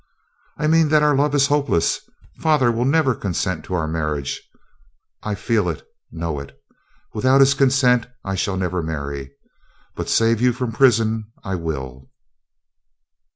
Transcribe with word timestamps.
"I 0.57 0.65
mean 0.65 0.89
that 0.89 1.03
our 1.03 1.15
love 1.15 1.35
is 1.35 1.45
hopeless. 1.45 1.99
Father 2.39 2.71
will 2.71 2.85
never 2.85 3.13
consent 3.13 3.63
to 3.65 3.75
our 3.75 3.87
marriage. 3.87 4.41
I 5.21 5.35
feel 5.35 5.69
it, 5.69 5.85
know 6.11 6.39
it. 6.39 6.59
Without 7.13 7.39
his 7.39 7.53
consent 7.53 8.07
I 8.25 8.33
shall 8.33 8.57
never 8.57 8.81
marry. 8.81 9.29
But 9.95 10.09
save 10.09 10.41
you 10.41 10.53
from 10.53 10.71
prison 10.71 11.31
I 11.43 11.53
will." 11.53 12.09